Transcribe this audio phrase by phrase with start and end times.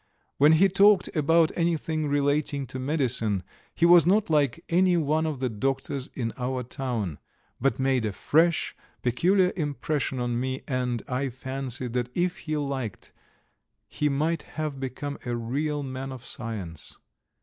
[0.37, 3.43] When he talked about anything relating to medicine
[3.75, 7.19] he was not like any one of the doctors in our town,
[7.59, 13.11] but made a fresh, peculiar impression upon me, and I fancied that if he liked
[13.87, 16.97] he might have become a real man of science.